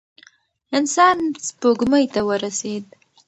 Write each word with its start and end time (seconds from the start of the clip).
انسان 0.77 1.17
سپوږمۍ 1.47 2.05
ته 2.13 2.21
ورسېد. 2.27 2.85